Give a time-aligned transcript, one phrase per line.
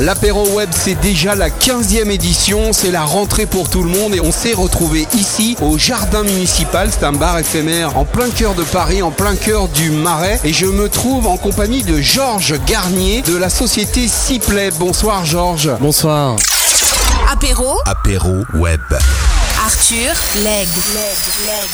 [0.00, 4.20] L'apéro web, c'est déjà la 15e édition, c'est la rentrée pour tout le monde et
[4.20, 8.64] on s'est retrouvé ici au jardin municipal, c'est un bar éphémère en plein cœur de
[8.64, 13.22] Paris, en plein cœur du Marais et je me trouve en compagnie de Georges Garnier
[13.22, 14.70] de la société Ciplay.
[14.78, 15.70] Bonsoir Georges.
[15.80, 16.36] Bonsoir.
[17.32, 18.80] Apéro, Apéro web.
[19.64, 20.12] Arthur,
[20.44, 20.68] Leg.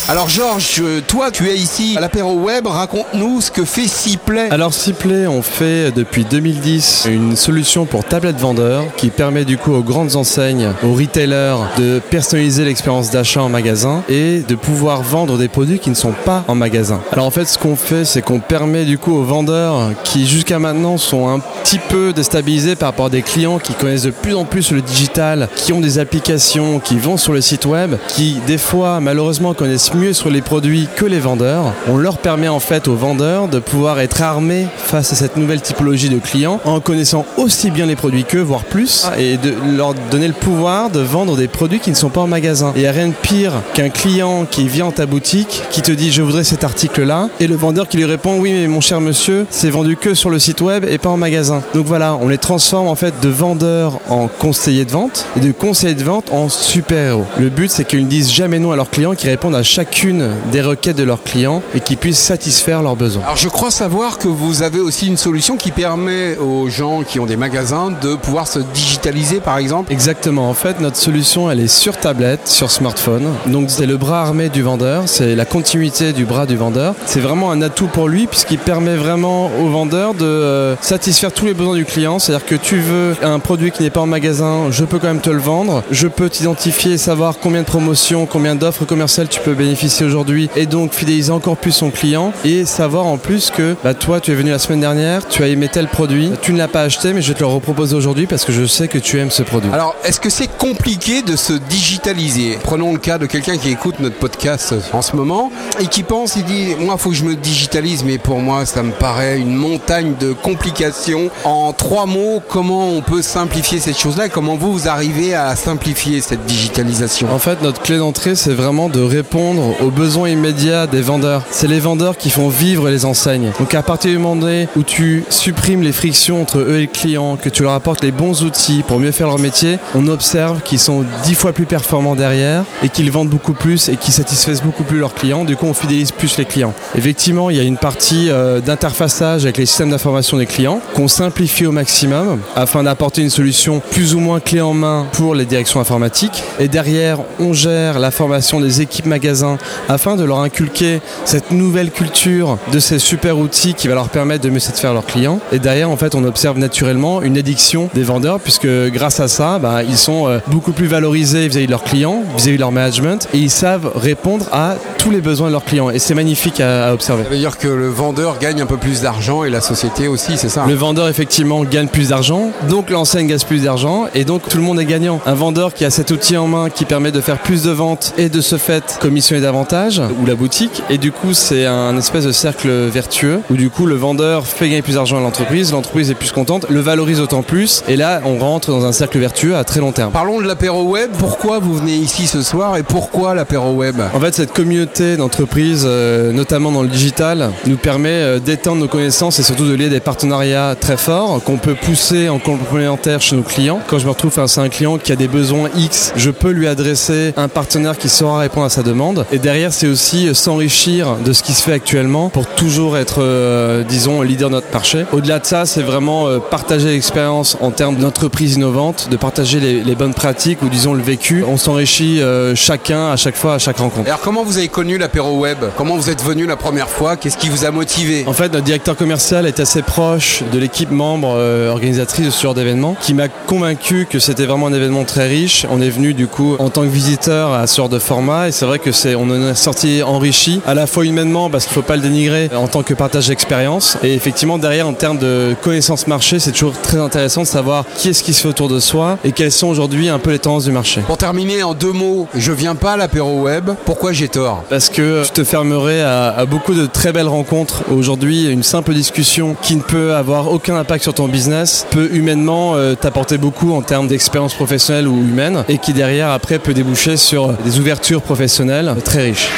[0.09, 4.49] Alors Georges, toi tu es ici à l'apéro web, raconte-nous ce que fait Ciplay.
[4.53, 9.73] Alors Ciplay, on fait depuis 2010 une solution pour tablette vendeur qui permet du coup
[9.73, 15.37] aux grandes enseignes, aux retailers de personnaliser l'expérience d'achat en magasin et de pouvoir vendre
[15.37, 17.01] des produits qui ne sont pas en magasin.
[17.11, 20.61] Alors en fait ce qu'on fait c'est qu'on permet du coup aux vendeurs qui jusqu'à
[20.61, 24.37] maintenant sont un petit peu déstabilisés par rapport à des clients qui connaissent de plus
[24.37, 28.39] en plus le digital, qui ont des applications, qui vont sur le site web qui
[28.47, 31.73] des fois malheureusement connaissent mieux sur les produits que les vendeurs.
[31.89, 35.61] On leur permet en fait aux vendeurs de pouvoir être armés face à cette nouvelle
[35.61, 39.95] typologie de clients en connaissant aussi bien les produits qu'eux, voire plus, et de leur
[40.11, 42.73] donner le pouvoir de vendre des produits qui ne sont pas en magasin.
[42.75, 45.83] Et il n'y a rien de pire qu'un client qui vient en ta boutique, qui
[45.83, 48.81] te dit je voudrais cet article-là, et le vendeur qui lui répond oui mais mon
[48.81, 51.63] cher monsieur, c'est vendu que sur le site web et pas en magasin.
[51.75, 55.53] Donc voilà, on les transforme en fait de vendeurs en conseillers de vente et de
[55.53, 57.25] conseillers de vente en super-héros.
[57.39, 60.31] Le but c'est qu'ils ne disent jamais non à leurs clients, qu'ils répondent à chacune
[60.53, 63.23] des requêtes de leurs clients et qu'ils puissent satisfaire leurs besoins.
[63.23, 67.21] Alors je crois savoir que vous avez aussi une solution qui permet aux gens qui
[67.21, 69.93] ont des magasins de pouvoir se digitaliser par exemple.
[69.93, 73.29] Exactement, en fait notre solution elle est sur tablette, sur smartphone.
[73.47, 76.95] Donc c'est le bras armé du vendeur, c'est la continuité du bras du vendeur.
[77.07, 81.47] C'est vraiment un atout pour lui puisqu'il permet vraiment au vendeur de euh, satisfaire tous
[81.47, 82.19] les besoins du client.
[82.19, 85.21] C'est-à-dire que tu veux un produit qui n'est pas en magasin, je peux quand même
[85.21, 85.83] te le vendre.
[85.91, 90.49] Je peux t'identifier et savoir combien de promotions, combien d'offres commerciales tu peux bénéficier aujourd'hui
[90.57, 94.33] et donc fidéliser encore plus son client et savoir en plus que bah, toi tu
[94.33, 97.13] es venu la semaine dernière, tu as aimé tel produit, tu ne l'as pas acheté
[97.13, 99.43] mais je vais te le reproposer aujourd'hui parce que je sais que tu aimes ce
[99.43, 99.71] produit.
[99.73, 102.59] Alors est-ce que c'est compliqué de se digitaliser?
[102.63, 105.51] Prenons le cas de quelqu'un qui écoute notre podcast en ce moment
[105.81, 108.67] et qui pense, il dit moi il faut que je me digitalise mais pour moi
[108.67, 111.31] ça me paraît une montagne de complications.
[111.45, 115.55] En trois mots, comment on peut simplifier cette chose-là et comment vous, vous arrivez à
[115.57, 117.29] simplifier cette digitalisation?
[117.33, 121.43] En fait, notre clé d'entrée, c'est vraiment de répondre aux besoins immédiats des vendeurs.
[121.51, 123.51] C'est les vendeurs qui font vivre les enseignes.
[123.59, 124.47] Donc à partir du moment
[124.77, 128.13] où tu supprimes les frictions entre eux et le client, que tu leur apportes les
[128.13, 132.15] bons outils pour mieux faire leur métier, on observe qu'ils sont dix fois plus performants
[132.15, 135.45] derrière et qu'ils vendent beaucoup plus et qu'ils satisfaisent beaucoup plus leurs clients.
[135.45, 136.73] Du coup, on fidélise plus les clients.
[136.97, 141.09] Effectivement, il y a une partie euh, d'interfaçage avec les systèmes d'information des clients qu'on
[141.09, 145.45] simplifie au maximum afin d'apporter une solution plus ou moins clé en main pour les
[145.45, 146.43] directions informatiques.
[146.59, 149.59] Et derrière, on gère la formation des équipes magasins
[149.89, 154.45] afin de leur inculquer cette nouvelle culture de ces super outils qui va leur permettre
[154.45, 155.41] de mieux satisfaire leurs clients.
[155.53, 159.59] Et derrière, en fait, on observe naturellement une addiction des vendeurs puisque grâce à ça,
[159.59, 163.29] bah, ils sont euh, beaucoup plus valorisés vis-à-vis de leurs clients, vis-à-vis de leur management
[163.33, 165.91] et ils savent répondre à tous les besoins de leurs clients.
[165.91, 167.25] Et c'est magnifique à, à observer.
[167.25, 170.37] Ça veut dire que le vendeur gagne un peu plus d'argent et la société aussi,
[170.37, 170.65] c'est ça?
[170.67, 174.63] Le vendeur, effectivement, gagne plus d'argent, donc l'enseigne gagne plus d'argent, et donc tout le
[174.63, 175.21] monde est gagnant.
[175.25, 178.15] Un vendeur qui a cet outil en main qui permet de faire plus de ventes
[178.19, 182.25] et de ce fait commissionner davantage, ou la boutique, et du coup c'est un espèce
[182.25, 186.11] de cercle vertueux, où du coup le vendeur fait gagner plus d'argent à l'entreprise, l'entreprise
[186.11, 189.57] est plus contente, le valorise autant plus, et là on rentre dans un cercle vertueux
[189.57, 190.13] à très long terme.
[190.13, 193.97] Parlons de l'apéro web, pourquoi vous venez ici ce soir et pourquoi l'apéro web?
[194.15, 198.89] En fait cette communauté d'entreprises, euh, notamment dans le digital, nous permet euh, d'étendre nos
[198.89, 203.37] connaissances et surtout de lier des partenariats très forts qu'on peut pousser en complémentaire chez
[203.37, 203.81] nos clients.
[203.87, 206.51] Quand je me retrouve face à un client qui a des besoins X, je peux
[206.51, 209.27] lui adresser un partenaire qui saura répondre à sa demande.
[209.33, 213.23] Et derrière, c'est aussi euh, s'enrichir de ce qui se fait actuellement pour toujours être,
[213.23, 215.05] euh, disons, leader de notre marché.
[215.13, 219.83] Au-delà de ça, c'est vraiment euh, partager l'expérience en termes d'entreprise innovante, de partager les,
[219.83, 221.45] les, bonnes pratiques ou disons le vécu.
[221.47, 224.07] On s'enrichit euh, chacun à chaque fois, à chaque rencontre.
[224.07, 225.59] Alors comment vous avez connu l'apéro web?
[225.77, 227.17] Comment vous êtes venu la première fois?
[227.17, 228.25] Qu'est-ce qui vous a motivé?
[228.27, 232.43] En fait, notre directeur commercial est assez proche de l'équipe membre euh, organisatrice de ce
[232.43, 235.67] genre d'événement qui m'a convaincu que c'était vraiment un événement très riche.
[235.71, 238.53] On est venu du coup en tant que visiteur à ce genre de format et
[238.53, 241.75] c'est vrai que c'est on en est sorti enrichi à la fois humainement parce qu'il
[241.75, 245.57] faut pas le dénigrer en tant que partage d'expérience et effectivement derrière en termes de
[245.61, 248.79] connaissances marché c'est toujours très intéressant de savoir qui est-ce qui se fait autour de
[248.79, 251.01] soi et quelles sont aujourd'hui un peu les tendances du marché.
[251.01, 253.71] Pour terminer en deux mots, je viens pas à l'apéro web.
[253.85, 254.63] Pourquoi j'ai tort?
[254.69, 258.47] Parce que je te fermerai à, à beaucoup de très belles rencontres aujourd'hui.
[258.47, 262.95] Une simple discussion qui ne peut avoir aucun impact sur ton business peut humainement euh,
[262.95, 267.49] t'apporter beaucoup en termes d'expérience professionnelle ou humaine et qui derrière après peut déboucher sur
[267.65, 269.49] des ouvertures professionnelles très riches.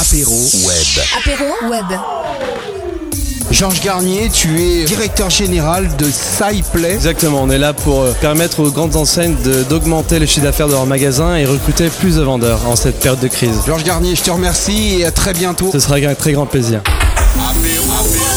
[0.00, 0.34] Apéro
[0.64, 1.04] web.
[1.18, 1.98] Apéro web.
[3.50, 6.94] Georges Garnier, tu es directeur général de SciPlay.
[6.94, 10.66] Exactement, on est là pour euh, permettre aux grandes enseignes de- d'augmenter le chiffre d'affaires
[10.66, 13.54] de leurs magasins et recruter plus de vendeurs en cette période de crise.
[13.66, 15.70] Georges Garnier, je te remercie et à très bientôt.
[15.72, 16.80] Ce sera avec un très grand plaisir.
[17.38, 18.35] Apéro